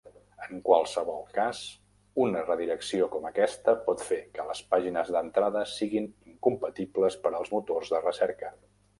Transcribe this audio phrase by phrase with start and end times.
[0.43, 1.57] En qualsevol cas,
[2.23, 7.93] una redirecció com aquesta pot fer que les pàgines d'entrada siguin incompatibles per als motors
[7.97, 8.51] de recerca.